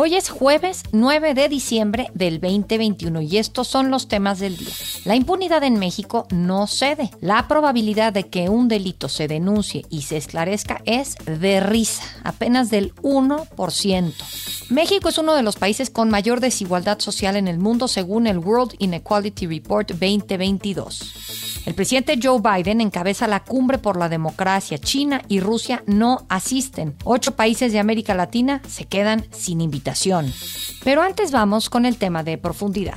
[0.00, 4.72] Hoy es jueves 9 de diciembre del 2021 y estos son los temas del día.
[5.04, 7.10] La impunidad en México no cede.
[7.20, 12.70] La probabilidad de que un delito se denuncie y se esclarezca es de risa, apenas
[12.70, 14.12] del 1%.
[14.68, 18.38] México es uno de los países con mayor desigualdad social en el mundo según el
[18.38, 21.47] World Inequality Report 2022.
[21.68, 24.78] El presidente Joe Biden encabeza la cumbre por la democracia.
[24.78, 26.94] China y Rusia no asisten.
[27.04, 30.32] Ocho países de América Latina se quedan sin invitación.
[30.82, 32.96] Pero antes vamos con el tema de profundidad.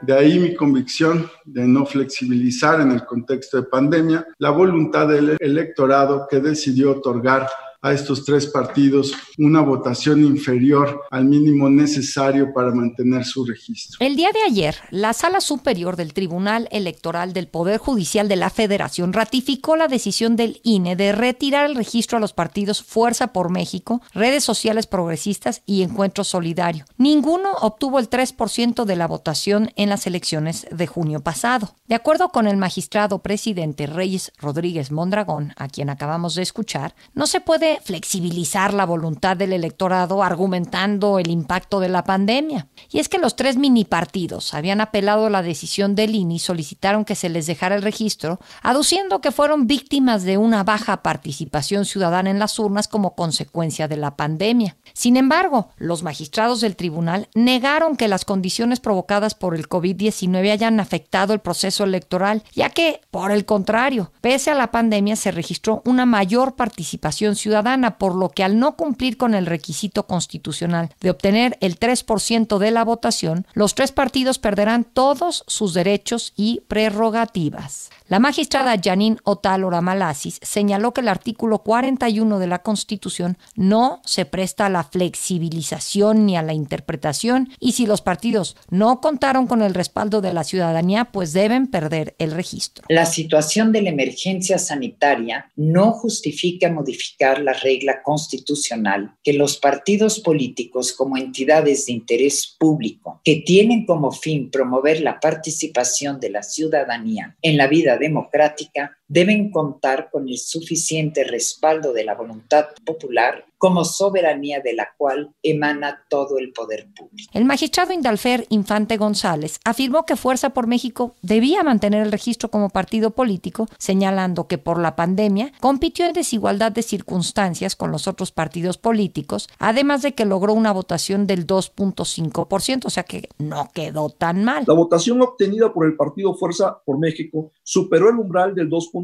[0.00, 5.36] De ahí mi convicción de no flexibilizar en el contexto de pandemia la voluntad del
[5.40, 7.48] electorado que decidió otorgar
[7.82, 13.96] a estos tres partidos una votación inferior al mínimo necesario para mantener su registro.
[13.98, 18.50] El día de ayer, la Sala Superior del Tribunal Electoral del Poder Judicial de la
[18.50, 23.50] Federación ratificó la decisión del INE de retirar el registro a los partidos Fuerza por
[23.50, 26.84] México, Redes Sociales Progresistas y Encuentro Solidario.
[26.98, 31.74] Ninguno obtuvo el 3% de la votación en las elecciones de junio pasado.
[31.88, 37.26] De acuerdo con el magistrado presidente Reyes Rodríguez Mondragón, a quien acabamos de escuchar, no
[37.26, 42.68] se puede flexibilizar la voluntad del electorado argumentando el impacto de la pandemia.
[42.90, 46.38] Y es que los tres mini partidos habían apelado a la decisión del INI y
[46.38, 51.84] solicitaron que se les dejara el registro, aduciendo que fueron víctimas de una baja participación
[51.84, 54.76] ciudadana en las urnas como consecuencia de la pandemia.
[54.92, 60.80] Sin embargo, los magistrados del tribunal negaron que las condiciones provocadas por el COVID-19 hayan
[60.80, 65.82] afectado el proceso electoral, ya que, por el contrario, pese a la pandemia se registró
[65.84, 67.61] una mayor participación ciudadana
[67.98, 72.70] por lo que al no cumplir con el requisito constitucional de obtener el 3% de
[72.70, 77.90] la votación, los tres partidos perderán todos sus derechos y prerrogativas.
[78.12, 84.26] La magistrada Janine Otálora Malasis señaló que el artículo 41 de la Constitución no se
[84.26, 89.62] presta a la flexibilización ni a la interpretación y si los partidos no contaron con
[89.62, 92.84] el respaldo de la ciudadanía, pues deben perder el registro.
[92.90, 100.20] La situación de la emergencia sanitaria no justifica modificar la regla constitucional que los partidos
[100.20, 106.42] políticos como entidades de interés público que tienen como fin promover la participación de la
[106.42, 113.44] ciudadanía en la vida democrática deben contar con el suficiente respaldo de la voluntad popular
[113.62, 117.30] como soberanía de la cual emana todo el poder público.
[117.32, 122.70] El magistrado Indalfer Infante González afirmó que Fuerza por México debía mantener el registro como
[122.70, 128.32] partido político, señalando que por la pandemia compitió en desigualdad de circunstancias con los otros
[128.32, 134.10] partidos políticos, además de que logró una votación del 2.5%, o sea que no quedó
[134.10, 134.64] tan mal.
[134.66, 139.01] La votación obtenida por el partido Fuerza por México superó el umbral del 2.5%,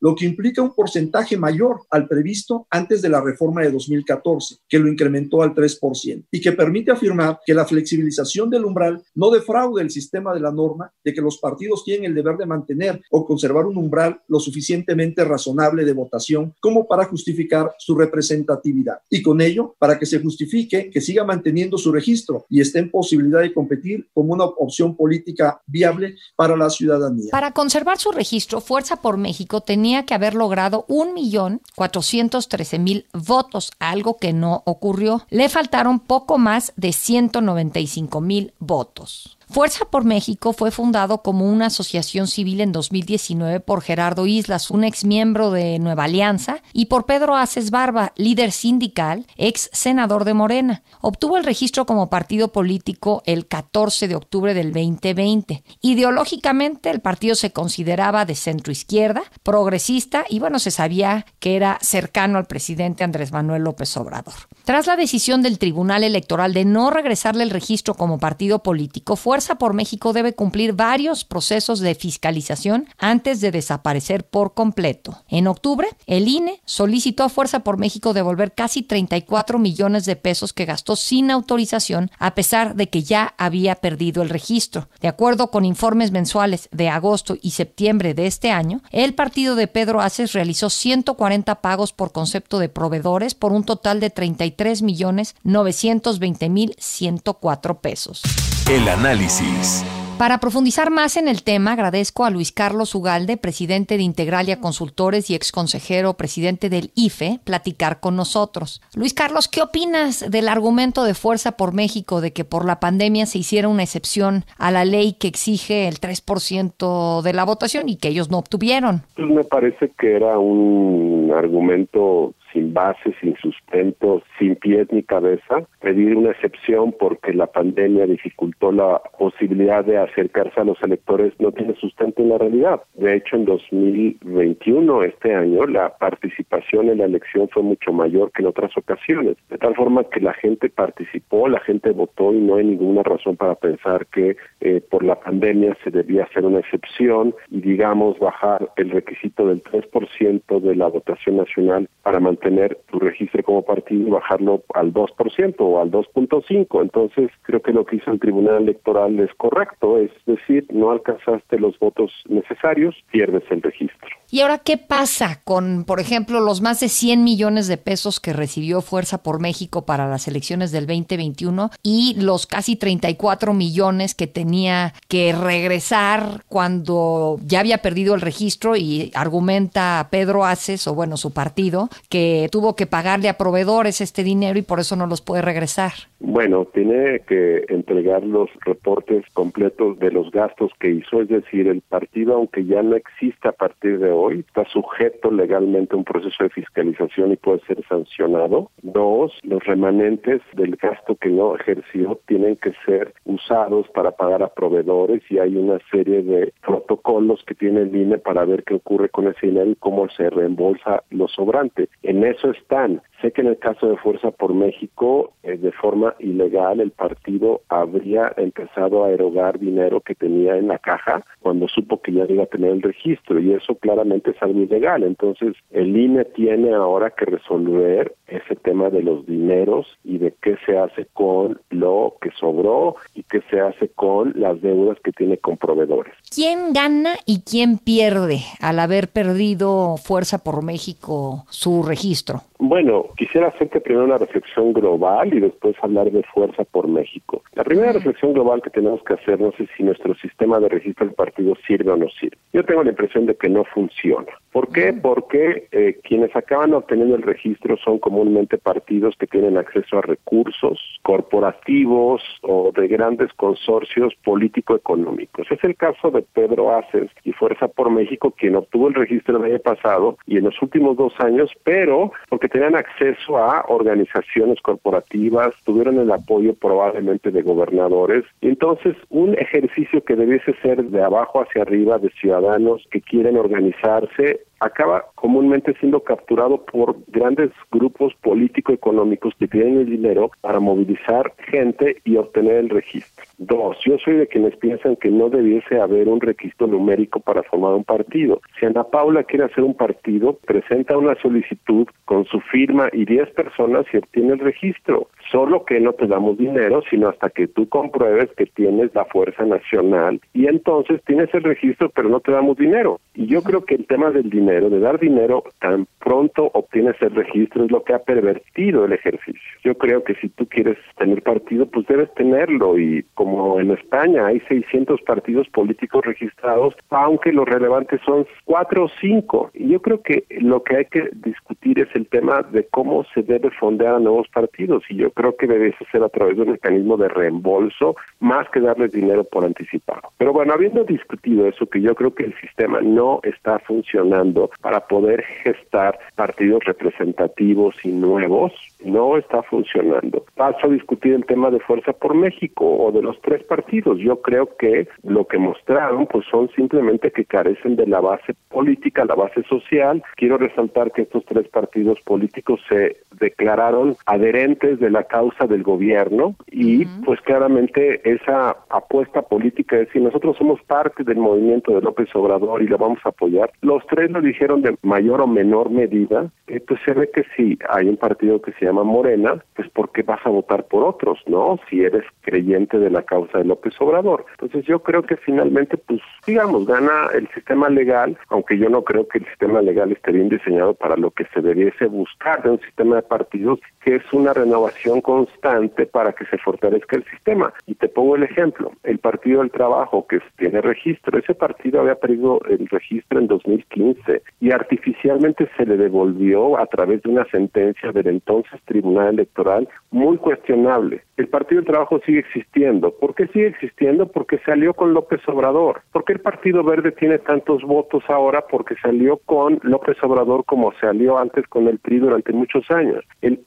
[0.00, 4.78] lo que implica un porcentaje mayor al previsto antes de la reforma de 2014, que
[4.78, 9.82] lo incrementó al 3%, y que permite afirmar que la flexibilización del umbral no defraude
[9.82, 13.26] el sistema de la norma de que los partidos tienen el deber de mantener o
[13.26, 19.40] conservar un umbral lo suficientemente razonable de votación como para justificar su representatividad, y con
[19.40, 23.52] ello para que se justifique que siga manteniendo su registro y esté en posibilidad de
[23.52, 27.30] competir como una opción política viable para la ciudadanía.
[27.30, 34.32] Para conservar su registro, Fuerza por México tenía que haber logrado 1.413.000 votos, algo que
[34.32, 35.26] no ocurrió.
[35.28, 39.36] Le faltaron poco más de 195 mil votos.
[39.50, 44.84] Fuerza por México fue fundado como una asociación civil en 2019 por Gerardo Islas, un
[44.84, 50.34] ex miembro de Nueva Alianza, y por Pedro Aces Barba, líder sindical, ex senador de
[50.34, 50.84] Morena.
[51.00, 55.64] Obtuvo el registro como partido político el 14 de octubre del 2020.
[55.80, 61.80] Ideológicamente, el partido se consideraba de centro izquierda, progresista y bueno, se sabía que era
[61.82, 64.34] cercano al presidente Andrés Manuel López Obrador.
[64.64, 69.39] Tras la decisión del Tribunal Electoral de no regresarle el registro como partido político, Fuerza
[69.58, 75.24] por México debe cumplir varios procesos de fiscalización antes de desaparecer por completo.
[75.28, 80.52] En octubre, el INE solicitó a Fuerza por México devolver casi 34 millones de pesos
[80.52, 84.88] que gastó sin autorización, a pesar de que ya había perdido el registro.
[85.00, 89.66] De acuerdo con informes mensuales de agosto y septiembre de este año, el partido de
[89.66, 94.82] Pedro Aces realizó 140 pagos por concepto de proveedores por un total de 33 3
[94.82, 98.22] millones 920 mil 104 pesos.
[98.70, 99.84] El análisis.
[100.16, 105.28] Para profundizar más en el tema, agradezco a Luis Carlos Ugalde, presidente de Integralia Consultores
[105.28, 108.80] y ex consejero presidente del IFE, platicar con nosotros.
[108.94, 113.26] Luis Carlos, ¿qué opinas del argumento de Fuerza por México de que por la pandemia
[113.26, 117.96] se hiciera una excepción a la ley que exige el 3% de la votación y
[117.96, 119.02] que ellos no obtuvieron?
[119.16, 125.62] Pues me parece que era un argumento sin base, sin sustento, sin pies ni cabeza,
[125.80, 131.52] pedir una excepción porque la pandemia dificultó la posibilidad de acercarse a los electores no
[131.52, 132.80] tiene sustento en la realidad.
[132.94, 138.42] De hecho, en 2021, este año, la participación en la elección fue mucho mayor que
[138.42, 142.56] en otras ocasiones, de tal forma que la gente participó, la gente votó y no
[142.56, 147.34] hay ninguna razón para pensar que eh, por la pandemia se debía hacer una excepción
[147.50, 152.98] y, digamos, bajar el requisito del 3% de la votación nacional para mantener tener tu
[152.98, 156.82] registro como partido y bajarlo al 2% o al 2.5%.
[156.82, 161.58] Entonces, creo que lo que hizo el Tribunal Electoral es correcto, es decir, no alcanzaste
[161.58, 164.19] los votos necesarios, pierdes el registro.
[164.32, 168.32] ¿Y ahora qué pasa con, por ejemplo, los más de 100 millones de pesos que
[168.32, 174.28] recibió Fuerza por México para las elecciones del 2021 y los casi 34 millones que
[174.28, 181.16] tenía que regresar cuando ya había perdido el registro y argumenta Pedro Aces, o bueno,
[181.16, 185.22] su partido, que tuvo que pagarle a proveedores este dinero y por eso no los
[185.22, 185.92] puede regresar?
[186.20, 191.80] Bueno, tiene que entregar los reportes completos de los gastos que hizo, es decir, el
[191.80, 196.50] partido, aunque ya no exista a partir de está sujeto legalmente a un proceso de
[196.50, 198.70] fiscalización y puede ser sancionado.
[198.82, 204.52] Dos, los remanentes del gasto que no ejerció tienen que ser usados para pagar a
[204.52, 209.08] proveedores y hay una serie de protocolos que tiene el INE para ver qué ocurre
[209.08, 211.88] con ese dinero y cómo se reembolsa lo sobrante.
[212.02, 213.02] En eso están.
[213.20, 217.60] Sé que en el caso de Fuerza por México, eh, de forma ilegal, el partido
[217.68, 222.44] habría empezado a erogar dinero que tenía en la caja cuando supo que ya iba
[222.44, 225.02] a tener el registro y eso claramente es algo ilegal.
[225.02, 230.56] Entonces, el INE tiene ahora que resolver ese tema de los dineros y de qué
[230.64, 235.36] se hace con lo que sobró y qué se hace con las deudas que tiene
[235.36, 236.14] con proveedores.
[236.34, 242.42] ¿Quién gana y quién pierde al haber perdido Fuerza por México su registro?
[242.62, 247.42] Bueno, quisiera hacerte primero una reflexión global y después hablar de Fuerza por México.
[247.54, 251.06] La primera reflexión global que tenemos que hacer no sé si nuestro sistema de registro
[251.06, 252.36] del partido sirve o no sirve.
[252.52, 254.28] Yo tengo la impresión de que no funciona.
[254.52, 254.92] ¿Por qué?
[254.92, 260.99] Porque eh, quienes acaban obteniendo el registro son comúnmente partidos que tienen acceso a recursos
[261.10, 265.44] corporativos o de grandes consorcios político-económicos.
[265.50, 269.50] Es el caso de Pedro Aces y Fuerza por México, quien obtuvo el registro el
[269.50, 275.52] año pasado y en los últimos dos años, pero porque tenían acceso a organizaciones corporativas,
[275.64, 278.24] tuvieron el apoyo probablemente de gobernadores.
[278.40, 284.42] Entonces, un ejercicio que debiese ser de abajo hacia arriba de ciudadanos que quieren organizarse
[284.60, 291.96] acaba comúnmente siendo capturado por grandes grupos político-económicos que tienen el dinero para movilizar gente
[292.04, 293.24] y obtener el registro.
[293.42, 297.72] Dos, yo soy de quienes piensan que no debiese haber un requisito numérico para formar
[297.72, 298.42] un partido.
[298.58, 303.30] Si Ana Paula quiere hacer un partido, presenta una solicitud con su firma y 10
[303.30, 305.08] personas y obtiene el registro.
[305.32, 309.46] Solo que no te damos dinero, sino hasta que tú compruebes que tienes la fuerza
[309.46, 313.00] nacional y entonces tienes el registro, pero no te damos dinero.
[313.14, 317.14] Y yo creo que el tema del dinero, de dar dinero tan pronto obtienes el
[317.14, 319.40] registro, es lo que ha pervertido el ejercicio.
[319.64, 323.29] Yo creo que si tú quieres tener partido, pues debes tenerlo y como
[323.60, 329.50] en España hay 600 partidos políticos registrados, aunque los relevantes son cuatro o cinco.
[329.54, 333.22] Y yo creo que lo que hay que discutir es el tema de cómo se
[333.22, 336.52] debe fondear a nuevos partidos y yo creo que debe ser a través de un
[336.52, 340.12] mecanismo de reembolso más que darles dinero por anticipado.
[340.18, 344.86] Pero bueno, habiendo discutido eso, que yo creo que el sistema no está funcionando para
[344.86, 348.52] poder gestar partidos representativos y nuevos,
[348.84, 350.24] no está funcionando.
[350.34, 353.98] Paso a discutir el tema de Fuerza por México o de los tres partidos.
[353.98, 359.04] Yo creo que lo que mostraron pues son simplemente que carecen de la base política,
[359.04, 360.02] la base social.
[360.16, 366.34] Quiero resaltar que estos tres partidos políticos se declararon adherentes de la causa del gobierno
[366.50, 372.08] y pues claramente esa apuesta política es decir, nosotros somos parte del movimiento de López
[372.14, 373.50] Obrador y lo vamos a apoyar.
[373.60, 377.58] Los tres lo dijeron de mayor o menor medida, eh, pues se ve que si
[377.68, 381.18] hay un partido que se llama Morena, pues ¿por qué vas a votar por otros,
[381.26, 381.58] no?
[381.68, 384.24] Si eres creyente de la causa de López Obrador.
[384.30, 389.06] Entonces yo creo que finalmente, pues digamos, gana el sistema legal, aunque yo no creo
[389.08, 392.60] que el sistema legal esté bien diseñado para lo que se debiese buscar de un
[392.60, 397.52] sistema de partidos, que es una renovación constante para que se fortalezca el sistema.
[397.66, 401.94] Y te pongo el ejemplo, el Partido del Trabajo que tiene registro, ese partido había
[401.94, 407.92] perdido el registro en 2015 y artificialmente se le devolvió a través de una sentencia
[407.92, 411.02] del entonces Tribunal Electoral muy cuestionable.
[411.16, 412.92] El Partido del Trabajo sigue existiendo.
[412.92, 414.06] ¿Por qué sigue existiendo?
[414.06, 415.82] Porque salió con López Obrador.
[415.92, 418.44] ¿Por qué el Partido Verde tiene tantos votos ahora?
[418.50, 423.04] Porque salió con López Obrador como salió antes con el PRI durante muchos años.
[423.20, 423.38] El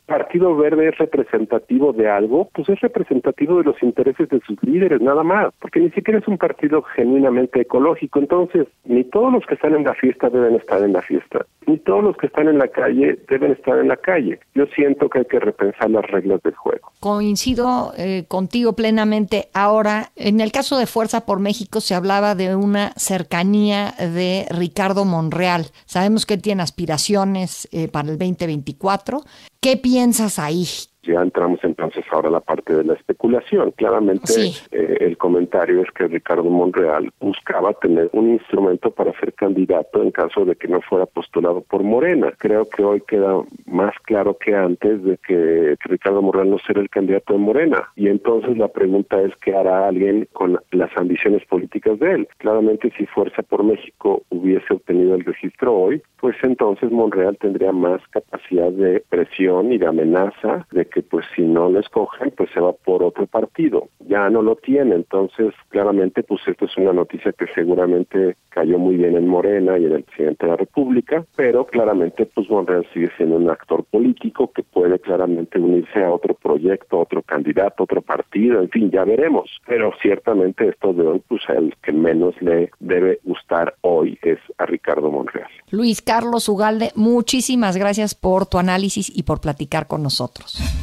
[0.58, 5.24] Verde es representativo de algo, pues es representativo de los intereses de sus líderes, nada
[5.24, 8.20] más, porque ni siquiera es un partido genuinamente ecológico.
[8.20, 11.78] Entonces, ni todos los que están en la fiesta deben estar en la fiesta, ni
[11.80, 14.40] todos los que están en la calle deben estar en la calle.
[14.54, 16.92] Yo siento que hay que repensar las reglas del juego.
[17.00, 19.50] Coincido eh, contigo plenamente.
[19.54, 25.06] Ahora, en el caso de Fuerza por México se hablaba de una cercanía de Ricardo
[25.06, 25.66] Monreal.
[25.86, 29.22] Sabemos que él tiene aspiraciones eh, para el 2024.
[29.60, 30.68] ¿Qué piensas ahí?
[31.04, 33.72] Ya entramos entonces ahora a la parte de la especulación.
[33.72, 34.34] Claramente
[34.72, 40.12] eh, el comentario es que Ricardo Monreal buscaba tener un instrumento para ser candidato en
[40.12, 42.34] caso de que no fuera postulado por Morena.
[42.38, 46.90] Creo que hoy queda más claro que antes de que Ricardo Monreal no será el
[46.90, 47.90] candidato de Morena.
[47.96, 52.28] Y entonces la pregunta es qué hará alguien con las ambiciones políticas de él.
[52.38, 58.02] Claramente si Fuerza por México hubiese obtenido el registro hoy, pues entonces Monreal tendría más
[58.10, 62.60] capacidad de presión y de amenaza de que pues si no lo escogen, pues se
[62.60, 63.90] va por otro partido.
[64.08, 68.98] Ya no lo tiene, entonces claramente pues esto es una noticia que seguramente cayó muy
[68.98, 73.10] bien en Morena y en el presidente de la República, pero claramente pues Monreal sigue
[73.18, 78.62] siendo un actor político que puede claramente unirse a otro proyecto, otro candidato, otro partido,
[78.62, 79.50] en fin, ya veremos.
[79.66, 84.66] Pero ciertamente esto de hoy, pues el que menos le debe gustar hoy es a
[84.66, 85.50] Ricardo Monreal.
[85.72, 90.83] Luis Carlos Ugalde, muchísimas gracias por tu análisis y por platicar con nosotros.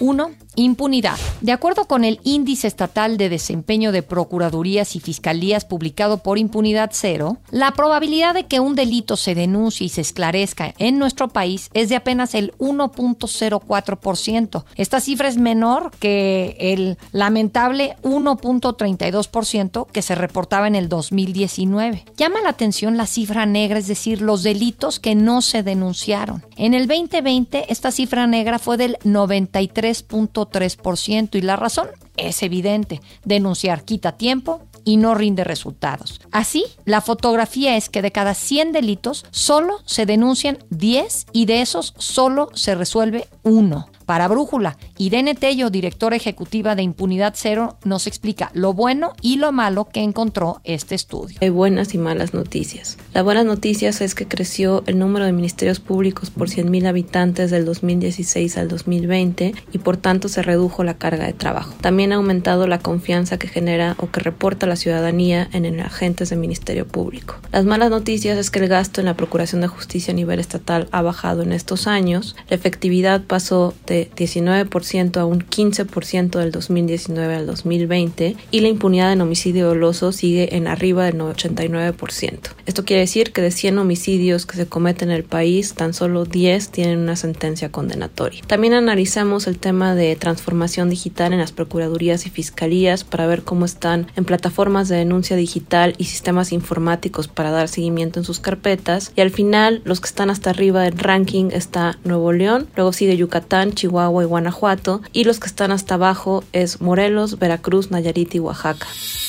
[0.00, 0.30] 1.
[0.56, 1.16] Impunidad.
[1.42, 6.90] De acuerdo con el Índice Estatal de Desempeño de Procuradurías y Fiscalías publicado por Impunidad
[6.92, 11.70] Cero, la probabilidad de que un delito se denuncie y se esclarezca en nuestro país
[11.72, 14.64] es de apenas el 1.04%.
[14.74, 22.06] Esta cifra es menor que el lamentable 1.32% que se reportaba en el 2019.
[22.16, 26.44] Llama la atención la cifra negra, es decir, los delitos que no se denunciaron.
[26.56, 29.89] En el 2020 esta cifra negra fue del 93.3%.
[29.92, 33.00] 3% y la razón es evidente.
[33.24, 36.20] Denunciar quita tiempo y no rinde resultados.
[36.30, 41.60] Así, la fotografía es que de cada 100 delitos solo se denuncian 10 y de
[41.60, 43.88] esos solo se resuelve uno.
[44.10, 49.52] Para Brújula, Irene Tello, directora ejecutiva de Impunidad Cero, nos explica lo bueno y lo
[49.52, 51.38] malo que encontró este estudio.
[51.40, 52.98] Hay buenas y malas noticias.
[53.14, 57.64] La buena noticia es que creció el número de ministerios públicos por 100.000 habitantes del
[57.64, 61.72] 2016 al 2020 y por tanto se redujo la carga de trabajo.
[61.80, 66.30] También ha aumentado la confianza que genera o que reporta la ciudadanía en el agentes
[66.30, 67.36] del Ministerio Público.
[67.52, 70.88] Las malas noticias es que el gasto en la Procuración de Justicia a nivel estatal
[70.90, 72.34] ha bajado en estos años.
[72.48, 79.12] La efectividad pasó de 19% a un 15% del 2019 al 2020 y la impunidad
[79.12, 82.38] en homicidio doloso sigue en arriba del 89%.
[82.66, 86.24] Esto quiere decir que de 100 homicidios que se cometen en el país, tan solo
[86.24, 88.42] 10 tienen una sentencia condenatoria.
[88.46, 93.64] También analizamos el tema de transformación digital en las procuradurías y fiscalías para ver cómo
[93.64, 99.12] están en plataformas de denuncia digital y sistemas informáticos para dar seguimiento en sus carpetas
[99.16, 103.16] y al final los que están hasta arriba del ranking está Nuevo León, luego sigue
[103.16, 108.36] Yucatán, Chihuahua, Chihuahua y Guanajuato, y los que están hasta abajo es Morelos, Veracruz, Nayarit
[108.36, 108.86] y Oaxaca.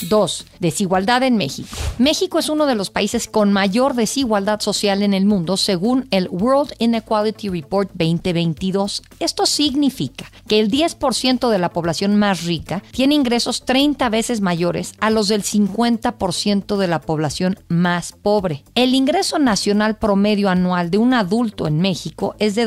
[0.08, 0.46] 2.
[0.60, 1.70] Desigualdad en México.
[1.98, 6.28] México es uno de los países con mayor desigualdad social en el mundo según el
[6.30, 9.02] World Inequality Report 2022.
[9.20, 14.94] Esto significa que el 10% de la población más rica tiene ingresos 30 veces mayores
[15.00, 18.64] a los del 50% de la población más pobre.
[18.76, 22.66] El ingreso nacional promedio anual de un adulto en México es de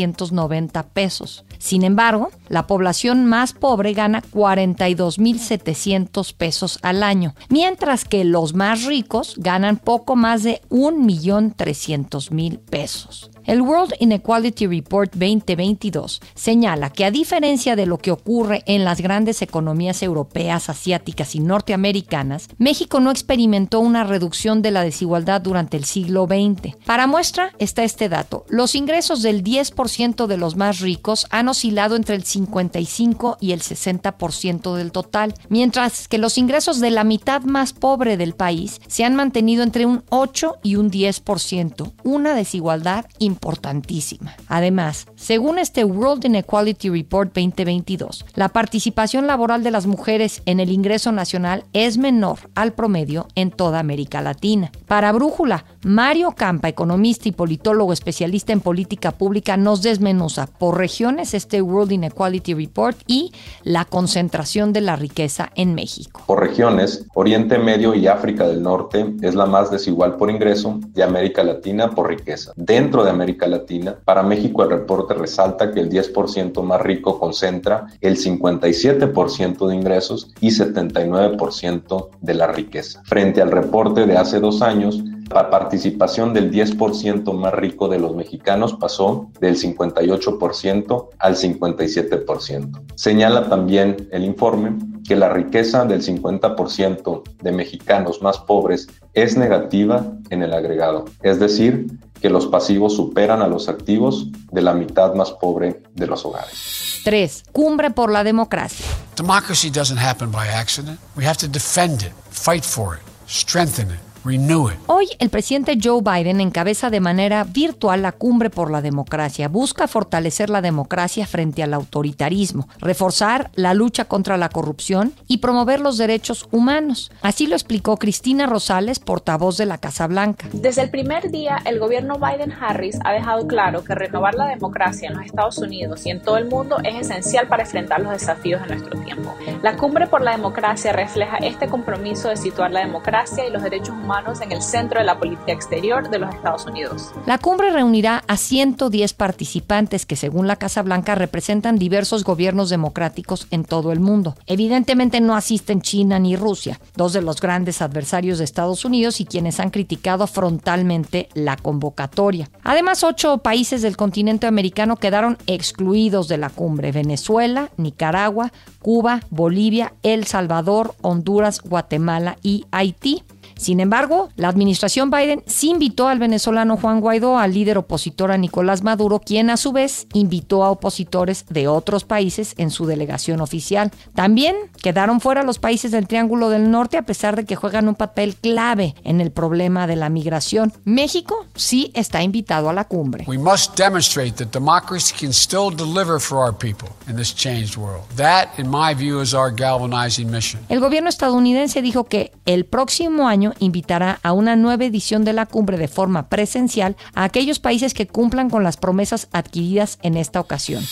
[0.00, 1.44] 232.790 pesos.
[1.58, 8.84] Sin embargo, la población más pobre gana 42.700 pesos al año, mientras que los más
[8.84, 13.30] ricos ganan poco más de 1.300.000 pesos.
[13.46, 19.00] El World Inequality Report 2022 señala que a diferencia de lo que ocurre en las
[19.00, 25.76] grandes economías europeas, asiáticas y norteamericanas, México no experimentó una reducción de la desigualdad durante
[25.76, 26.76] el siglo XX.
[26.84, 28.44] Para muestra está este dato.
[28.48, 33.60] Los ingresos del 10% de los más ricos han oscilado entre el 55 y el
[33.60, 39.04] 60% del total, mientras que los ingresos de la mitad más pobre del país se
[39.04, 43.06] han mantenido entre un 8 y un 10%, una desigualdad
[43.40, 44.36] importantísima.
[44.48, 50.70] Además, según este World Inequality Report 2022, la participación laboral de las mujeres en el
[50.70, 54.70] ingreso nacional es menor al promedio en toda América Latina.
[54.86, 61.32] Para Brújula, Mario Campa, economista y politólogo especialista en política pública, nos desmenuza por regiones
[61.32, 63.32] este World Inequality Report y
[63.64, 66.22] la concentración de la riqueza en México.
[66.26, 71.00] Por regiones, Oriente Medio y África del Norte es la más desigual por ingreso y
[71.00, 72.52] América Latina por riqueza.
[72.56, 77.86] Dentro de América Latina, para México el reporte resalta que el 10% más rico concentra
[78.00, 83.02] el 57% de ingresos y 79% de la riqueza.
[83.04, 88.16] Frente al reporte de hace dos años, la participación del 10% más rico de los
[88.16, 92.82] mexicanos pasó del 58% al 57%.
[92.94, 94.76] Señala también el informe
[95.06, 101.38] que la riqueza del 50% de mexicanos más pobres es negativa en el agregado, es
[101.40, 101.86] decir,
[102.20, 107.00] que los pasivos superan a los activos de la mitad más pobre de los hogares.
[107.04, 107.44] 3.
[107.52, 108.84] Cumbre por la democracia.
[109.16, 110.98] Democracy doesn't happen by accident.
[111.16, 114.09] We have to defend it, fight for it, strengthen it.
[114.22, 119.48] Hoy el presidente Joe Biden encabeza de manera virtual la cumbre por la democracia.
[119.48, 125.80] Busca fortalecer la democracia frente al autoritarismo, reforzar la lucha contra la corrupción y promover
[125.80, 127.10] los derechos humanos.
[127.22, 130.48] Así lo explicó Cristina Rosales, portavoz de la Casa Blanca.
[130.52, 135.16] Desde el primer día, el gobierno Biden-Harris ha dejado claro que renovar la democracia en
[135.16, 138.68] los Estados Unidos y en todo el mundo es esencial para enfrentar los desafíos de
[138.68, 139.34] nuestro tiempo.
[139.62, 143.94] La cumbre por la democracia refleja este compromiso de situar la democracia y los derechos
[143.94, 144.09] humanos
[144.42, 147.12] en el centro de la política exterior de los Estados Unidos.
[147.26, 153.46] La cumbre reunirá a 110 participantes que, según la Casa Blanca, representan diversos gobiernos democráticos
[153.52, 154.34] en todo el mundo.
[154.46, 159.26] Evidentemente no asisten China ni Rusia, dos de los grandes adversarios de Estados Unidos y
[159.26, 162.50] quienes han criticado frontalmente la convocatoria.
[162.64, 166.90] Además, ocho países del continente americano quedaron excluidos de la cumbre.
[166.90, 173.22] Venezuela, Nicaragua, Cuba, Bolivia, El Salvador, Honduras, Guatemala y Haití.
[173.60, 178.38] Sin embargo, la administración Biden sí invitó al venezolano Juan Guaidó, al líder opositor a
[178.38, 183.42] Nicolás Maduro, quien a su vez invitó a opositores de otros países en su delegación
[183.42, 183.90] oficial.
[184.14, 187.96] También quedaron fuera los países del Triángulo del Norte a pesar de que juegan un
[187.96, 190.72] papel clave en el problema de la migración.
[190.84, 193.26] México sí está invitado a la cumbre.
[193.28, 198.04] We must demonstrate that democracy can still deliver for our people in this changed world.
[198.16, 200.62] That, in my view, is our galvanizing mission.
[200.70, 205.46] El gobierno estadounidense dijo que el próximo año invitará a una nueva edición de la
[205.46, 210.40] cumbre de forma presencial a aquellos países que cumplan con las promesas adquiridas en esta
[210.40, 210.84] ocasión.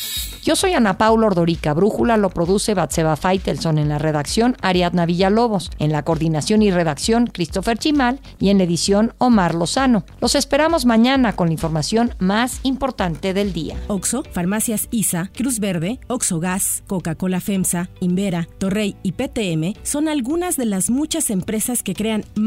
[0.43, 1.75] Yo soy Ana Paula Ordorica.
[1.75, 7.27] Brújula lo produce Batseba Faitelson en la redacción Ariadna Villalobos, en la coordinación y redacción
[7.27, 10.05] Christopher Chimal y en la edición Omar Lozano.
[10.21, 13.77] Los esperamos mañana con la información más importante del día.
[13.89, 20.57] Oxo, Farmacias ISA, Cruz Verde, Oxo Gas, Coca-Cola FEMSA, Invera, Torrey y PTM son algunas
[20.57, 22.25] de las muchas empresas que crean